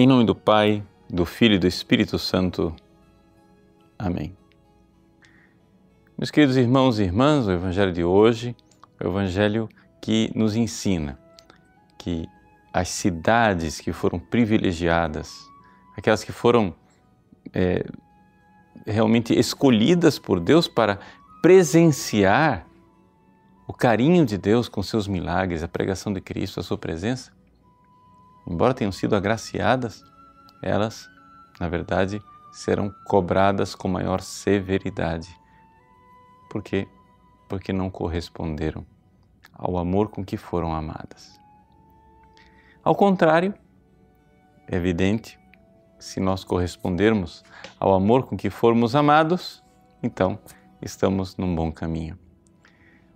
Em 0.00 0.06
nome 0.06 0.24
do 0.24 0.32
Pai, 0.32 0.84
do 1.10 1.26
Filho 1.26 1.56
e 1.56 1.58
do 1.58 1.66
Espírito 1.66 2.20
Santo. 2.20 2.72
Amém. 3.98 4.32
Meus 6.16 6.30
queridos 6.30 6.56
irmãos 6.56 7.00
e 7.00 7.02
irmãs, 7.02 7.48
o 7.48 7.50
Evangelho 7.50 7.92
de 7.92 8.04
hoje 8.04 8.54
é 9.00 9.04
o 9.04 9.10
Evangelho 9.10 9.68
que 10.00 10.30
nos 10.36 10.54
ensina 10.54 11.18
que 11.98 12.28
as 12.72 12.90
cidades 12.90 13.80
que 13.80 13.92
foram 13.92 14.20
privilegiadas, 14.20 15.34
aquelas 15.96 16.22
que 16.22 16.30
foram 16.30 16.72
é, 17.52 17.84
realmente 18.86 19.36
escolhidas 19.36 20.16
por 20.16 20.38
Deus 20.38 20.68
para 20.68 21.00
presenciar 21.42 22.68
o 23.66 23.72
carinho 23.72 24.24
de 24.24 24.38
Deus 24.38 24.68
com 24.68 24.80
seus 24.80 25.08
milagres, 25.08 25.64
a 25.64 25.66
pregação 25.66 26.12
de 26.12 26.20
Cristo, 26.20 26.60
a 26.60 26.62
sua 26.62 26.78
presença, 26.78 27.32
embora 28.48 28.74
tenham 28.74 28.92
sido 28.92 29.14
agraciadas, 29.14 30.04
elas, 30.62 31.08
na 31.60 31.68
verdade, 31.68 32.22
serão 32.52 32.92
cobradas 33.04 33.74
com 33.74 33.88
maior 33.88 34.20
severidade. 34.20 35.28
Por 36.50 36.62
quê? 36.62 36.88
Porque 37.48 37.72
não 37.72 37.90
corresponderam 37.90 38.86
ao 39.52 39.76
amor 39.76 40.08
com 40.08 40.24
que 40.24 40.36
foram 40.36 40.72
amadas. 40.72 41.38
Ao 42.82 42.94
contrário, 42.94 43.52
é 44.66 44.76
evidente, 44.76 45.38
se 45.98 46.20
nós 46.20 46.44
correspondermos 46.44 47.44
ao 47.78 47.92
amor 47.92 48.26
com 48.26 48.36
que 48.36 48.48
formos 48.48 48.94
amados, 48.94 49.62
então 50.02 50.38
estamos 50.80 51.36
num 51.36 51.54
bom 51.54 51.72
caminho. 51.72 52.18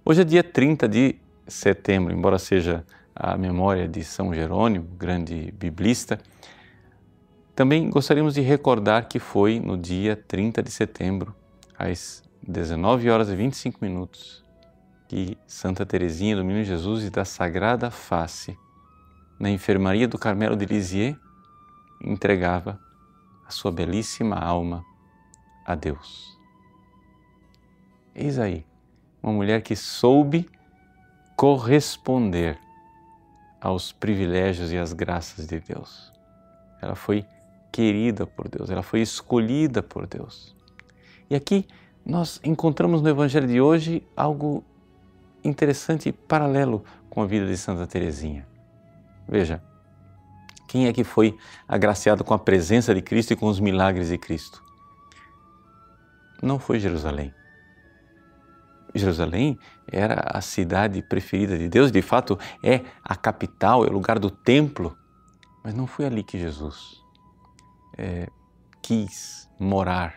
Hoje 0.04 0.22
é 0.22 0.24
dia 0.24 0.42
30 0.42 0.88
de 0.88 1.16
setembro, 1.46 2.12
embora 2.12 2.38
seja 2.38 2.84
a 3.14 3.36
memória 3.36 3.86
de 3.86 4.02
São 4.04 4.34
Jerônimo, 4.34 4.86
grande 4.96 5.52
biblista, 5.52 6.18
também 7.54 7.90
gostaríamos 7.90 8.34
de 8.34 8.40
recordar 8.40 9.08
que 9.08 9.18
foi 9.18 9.60
no 9.60 9.76
dia 9.76 10.16
30 10.16 10.62
de 10.62 10.70
setembro, 10.70 11.34
às 11.78 12.22
19 12.42 13.10
horas 13.10 13.28
e 13.28 13.36
25 13.36 13.78
minutos, 13.82 14.42
que 15.06 15.36
Santa 15.46 15.84
Teresinha 15.84 16.34
do 16.34 16.44
Menino 16.44 16.64
Jesus 16.64 17.04
e 17.04 17.10
da 17.10 17.24
Sagrada 17.24 17.90
Face, 17.90 18.56
na 19.38 19.50
enfermaria 19.50 20.08
do 20.08 20.18
Carmelo 20.18 20.56
de 20.56 20.64
Lisieux, 20.64 21.16
entregava 22.02 22.80
a 23.46 23.50
sua 23.50 23.70
belíssima 23.70 24.36
alma 24.36 24.84
a 25.66 25.74
Deus. 25.74 26.38
Eis 28.14 28.38
aí, 28.38 28.64
uma 29.22 29.32
mulher 29.32 29.62
que 29.62 29.76
soube 29.76 30.48
corresponder 31.36 32.58
aos 33.62 33.92
privilégios 33.92 34.72
e 34.72 34.76
às 34.76 34.92
graças 34.92 35.46
de 35.46 35.60
Deus. 35.60 36.12
Ela 36.80 36.96
foi 36.96 37.24
querida 37.70 38.26
por 38.26 38.48
Deus, 38.48 38.68
ela 38.68 38.82
foi 38.82 39.00
escolhida 39.00 39.82
por 39.82 40.06
Deus. 40.06 40.54
E 41.30 41.36
aqui 41.36 41.66
nós 42.04 42.40
encontramos 42.42 43.00
no 43.00 43.08
Evangelho 43.08 43.46
de 43.46 43.60
hoje 43.60 44.04
algo 44.16 44.64
interessante 45.44 46.10
paralelo 46.10 46.84
com 47.08 47.22
a 47.22 47.26
vida 47.26 47.46
de 47.46 47.56
Santa 47.56 47.86
Teresinha. 47.86 48.46
Veja, 49.28 49.62
quem 50.66 50.88
é 50.88 50.92
que 50.92 51.04
foi 51.04 51.38
agraciado 51.68 52.24
com 52.24 52.34
a 52.34 52.38
presença 52.38 52.92
de 52.92 53.00
Cristo 53.00 53.32
e 53.32 53.36
com 53.36 53.46
os 53.46 53.60
milagres 53.60 54.08
de 54.08 54.18
Cristo? 54.18 54.62
Não 56.42 56.58
foi 56.58 56.80
Jerusalém. 56.80 57.32
Jerusalém 58.94 59.58
era 59.90 60.22
a 60.26 60.40
cidade 60.40 61.02
preferida 61.02 61.56
de 61.56 61.68
Deus, 61.68 61.90
de 61.90 62.02
fato 62.02 62.38
é 62.62 62.82
a 63.02 63.16
capital, 63.16 63.84
é 63.84 63.88
o 63.88 63.92
lugar 63.92 64.18
do 64.18 64.30
templo, 64.30 64.96
mas 65.64 65.74
não 65.74 65.86
foi 65.86 66.04
ali 66.04 66.22
que 66.22 66.38
Jesus 66.38 67.02
é, 67.96 68.28
quis 68.82 69.48
morar, 69.58 70.14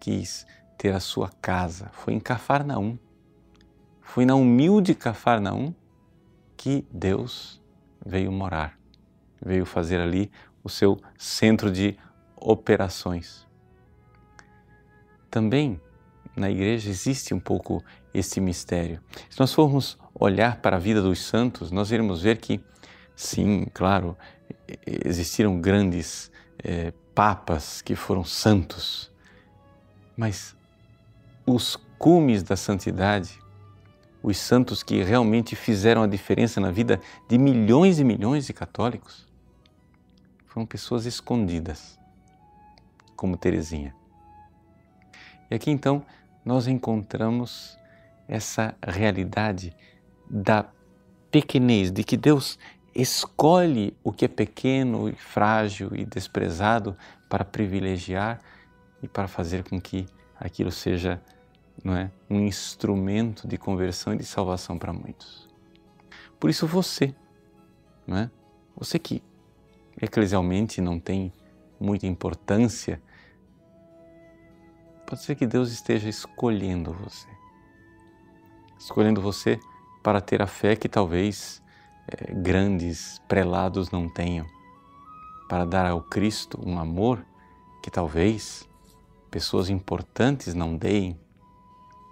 quis 0.00 0.46
ter 0.76 0.94
a 0.94 1.00
sua 1.00 1.28
casa. 1.40 1.90
Foi 1.92 2.14
em 2.14 2.20
Cafarnaum, 2.20 2.98
foi 4.00 4.24
na 4.24 4.34
humilde 4.34 4.94
Cafarnaum 4.94 5.74
que 6.56 6.86
Deus 6.90 7.62
veio 8.04 8.32
morar, 8.32 8.78
veio 9.40 9.64
fazer 9.64 10.00
ali 10.00 10.30
o 10.64 10.68
seu 10.68 10.98
centro 11.16 11.70
de 11.70 11.96
operações. 12.36 13.46
Também 15.30 15.80
na 16.36 16.50
igreja 16.50 16.90
existe 16.90 17.34
um 17.34 17.40
pouco 17.40 17.82
esse 18.12 18.40
mistério. 18.40 19.00
Se 19.28 19.38
nós 19.38 19.52
formos 19.52 19.98
olhar 20.14 20.56
para 20.56 20.76
a 20.76 20.78
vida 20.78 21.00
dos 21.00 21.20
santos, 21.20 21.70
nós 21.70 21.90
iremos 21.90 22.22
ver 22.22 22.38
que, 22.38 22.60
sim, 23.14 23.66
claro, 23.72 24.16
existiram 24.86 25.60
grandes 25.60 26.30
é, 26.62 26.92
papas 27.14 27.82
que 27.82 27.94
foram 27.94 28.24
santos, 28.24 29.10
mas 30.16 30.56
os 31.46 31.76
cumes 31.98 32.42
da 32.42 32.56
santidade, 32.56 33.38
os 34.22 34.36
santos 34.36 34.82
que 34.82 35.02
realmente 35.02 35.56
fizeram 35.56 36.02
a 36.02 36.06
diferença 36.06 36.60
na 36.60 36.70
vida 36.70 37.00
de 37.28 37.38
milhões 37.38 37.98
e 37.98 38.04
milhões 38.04 38.46
de 38.46 38.52
católicos, 38.52 39.26
foram 40.46 40.66
pessoas 40.66 41.06
escondidas, 41.06 41.98
como 43.16 43.36
Teresinha. 43.36 43.94
E 45.50 45.54
aqui 45.54 45.70
então 45.70 46.04
nós 46.44 46.66
encontramos 46.66 47.78
essa 48.28 48.74
realidade 48.82 49.74
da 50.28 50.66
pequenez, 51.30 51.90
de 51.90 52.04
que 52.04 52.16
Deus 52.16 52.58
escolhe 52.94 53.96
o 54.02 54.12
que 54.12 54.24
é 54.24 54.28
pequeno 54.28 55.08
e 55.08 55.12
frágil 55.12 55.90
e 55.94 56.04
desprezado 56.04 56.96
para 57.28 57.44
privilegiar 57.44 58.40
e 59.02 59.08
para 59.08 59.28
fazer 59.28 59.64
com 59.64 59.80
que 59.80 60.06
aquilo 60.38 60.70
seja 60.70 61.20
não 61.82 61.96
é, 61.96 62.10
um 62.28 62.40
instrumento 62.40 63.48
de 63.48 63.56
conversão 63.56 64.12
e 64.12 64.16
de 64.16 64.24
salvação 64.24 64.78
para 64.78 64.92
muitos. 64.92 65.48
Por 66.38 66.50
isso 66.50 66.66
você, 66.66 67.14
não 68.06 68.16
é? 68.16 68.30
você 68.76 68.98
que 68.98 69.22
eclesialmente 70.00 70.80
não 70.80 70.98
tem 70.98 71.32
muita 71.78 72.06
importância 72.06 73.00
Pode 75.10 75.22
ser 75.22 75.34
que 75.34 75.44
Deus 75.44 75.72
esteja 75.72 76.08
escolhendo 76.08 76.92
você. 76.92 77.26
Escolhendo 78.78 79.20
você 79.20 79.58
para 80.04 80.20
ter 80.20 80.40
a 80.40 80.46
fé 80.46 80.76
que 80.76 80.88
talvez 80.88 81.60
é, 82.06 82.32
grandes 82.32 83.20
prelados 83.26 83.90
não 83.90 84.08
tenham. 84.08 84.46
Para 85.48 85.64
dar 85.64 85.84
ao 85.86 86.00
Cristo 86.00 86.60
um 86.64 86.78
amor 86.78 87.26
que 87.82 87.90
talvez 87.90 88.68
pessoas 89.32 89.68
importantes 89.68 90.54
não 90.54 90.76
deem. 90.76 91.18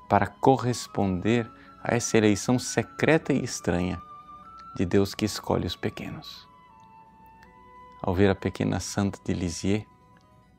Para 0.08 0.26
corresponder 0.26 1.48
a 1.84 1.94
essa 1.94 2.18
eleição 2.18 2.58
secreta 2.58 3.32
e 3.32 3.44
estranha 3.44 4.02
de 4.74 4.84
Deus 4.84 5.14
que 5.14 5.24
escolhe 5.24 5.68
os 5.68 5.76
pequenos. 5.76 6.48
Ao 8.02 8.12
ver 8.12 8.28
a 8.28 8.34
pequena 8.34 8.80
Santa 8.80 9.20
de 9.24 9.34
Lisieux, 9.34 9.86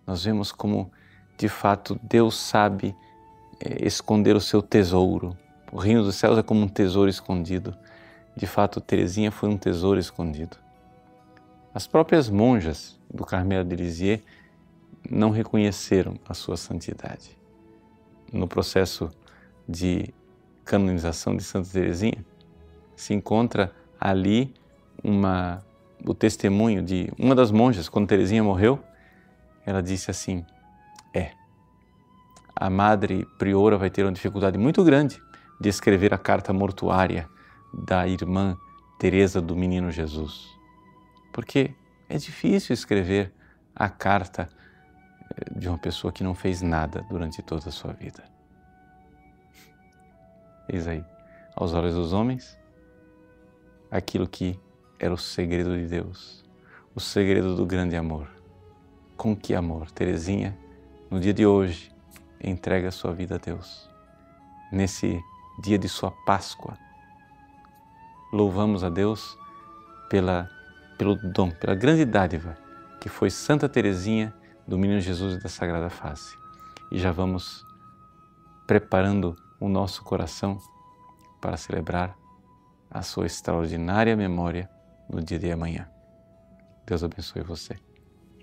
nós 0.07 0.23
vemos 0.23 0.53
como 0.53 0.89
de 1.39 1.47
fato 1.47 1.97
Deus 2.03 2.37
sabe 2.37 2.93
é, 3.61 3.87
esconder 3.87 4.35
o 4.35 4.41
seu 4.41 4.61
tesouro. 4.61 5.35
O 5.71 5.77
reino 5.77 6.03
dos 6.03 6.15
céus 6.15 6.37
é 6.37 6.43
como 6.43 6.61
um 6.61 6.67
tesouro 6.67 7.09
escondido. 7.09 7.75
De 8.35 8.45
fato, 8.45 8.81
Teresinha 8.81 9.31
foi 9.31 9.47
um 9.47 9.57
tesouro 9.57 9.99
escondido. 9.99 10.57
As 11.73 11.87
próprias 11.87 12.29
monjas 12.29 12.99
do 13.09 13.25
Carmelo 13.25 13.63
de 13.63 13.75
Lisieux 13.75 14.21
não 15.09 15.29
reconheceram 15.29 16.15
a 16.27 16.33
sua 16.33 16.57
santidade. 16.57 17.37
No 18.33 18.47
processo 18.47 19.09
de 19.67 20.13
canonização 20.65 21.37
de 21.37 21.43
Santa 21.43 21.69
Teresinha, 21.71 22.25
se 22.95 23.13
encontra 23.13 23.73
ali 23.99 24.53
uma, 25.01 25.63
o 26.05 26.13
testemunho 26.13 26.83
de 26.83 27.09
uma 27.17 27.33
das 27.33 27.49
monjas, 27.49 27.87
quando 27.87 28.07
Teresinha 28.07 28.43
morreu, 28.43 28.79
ela 29.65 29.81
disse 29.81 30.11
assim. 30.11 30.45
A 32.59 32.69
madre 32.69 33.25
priora 33.37 33.77
vai 33.77 33.89
ter 33.89 34.03
uma 34.03 34.11
dificuldade 34.11 34.57
muito 34.57 34.83
grande 34.83 35.23
de 35.61 35.69
escrever 35.69 36.13
a 36.13 36.17
carta 36.17 36.51
mortuária 36.51 37.29
da 37.73 38.05
irmã 38.05 38.57
Teresa 38.99 39.41
do 39.41 39.55
Menino 39.55 39.89
Jesus. 39.89 40.45
Porque 41.31 41.73
é 42.09 42.17
difícil 42.17 42.73
escrever 42.73 43.31
a 43.73 43.87
carta 43.87 44.49
eh, 45.37 45.57
de 45.57 45.69
uma 45.69 45.77
pessoa 45.77 46.11
que 46.11 46.21
não 46.21 46.35
fez 46.35 46.61
nada 46.61 47.05
durante 47.09 47.41
toda 47.41 47.69
a 47.69 47.71
sua 47.71 47.93
vida. 47.93 48.25
Eis 50.67 50.85
aí, 50.85 51.05
aos 51.55 51.73
olhos 51.73 51.95
dos 51.95 52.11
homens, 52.11 52.59
aquilo 53.89 54.27
que 54.27 54.59
era 54.99 55.13
o 55.13 55.17
segredo 55.17 55.77
de 55.77 55.87
Deus, 55.87 56.43
o 56.93 56.99
segredo 56.99 57.55
do 57.55 57.65
grande 57.65 57.95
amor. 57.95 58.27
Com 59.15 59.33
que 59.33 59.55
amor, 59.55 59.89
Teresinha 59.91 60.57
no 61.09 61.21
dia 61.21 61.33
de 61.33 61.45
hoje, 61.45 61.89
entrega 62.41 62.87
a 62.87 62.91
sua 62.91 63.13
vida 63.13 63.35
a 63.35 63.37
Deus. 63.37 63.89
Nesse 64.71 65.21
dia 65.61 65.77
de 65.77 65.89
sua 65.89 66.11
Páscoa, 66.25 66.77
louvamos 68.31 68.83
a 68.83 68.89
Deus 68.89 69.37
pela, 70.09 70.49
pelo 70.97 71.15
dom, 71.15 71.51
pela 71.51 71.75
grande 71.75 72.05
dádiva 72.05 72.57
que 72.99 73.09
foi 73.09 73.29
Santa 73.29 73.69
Teresinha 73.69 74.33
do 74.67 74.77
Menino 74.77 74.99
Jesus 74.99 75.35
e 75.35 75.43
da 75.43 75.49
Sagrada 75.49 75.89
Face. 75.89 76.37
E 76.91 76.99
já 76.99 77.11
vamos 77.11 77.65
preparando 78.67 79.35
o 79.59 79.67
nosso 79.67 80.03
coração 80.03 80.59
para 81.39 81.57
celebrar 81.57 82.17
a 82.89 83.01
sua 83.01 83.25
extraordinária 83.25 84.15
memória 84.15 84.69
no 85.09 85.21
dia 85.21 85.39
de 85.39 85.51
amanhã. 85.51 85.89
Deus 86.85 87.03
abençoe 87.03 87.41
você. 87.41 87.77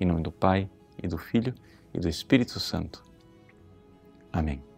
Em 0.01 0.05
nome 0.05 0.23
do 0.23 0.33
Pai, 0.33 0.69
e 1.03 1.07
do 1.07 1.19
Filho, 1.19 1.55
e 1.93 1.99
do 1.99 2.09
Espírito 2.09 2.59
Santo. 2.59 3.03
Amém. 4.37 4.76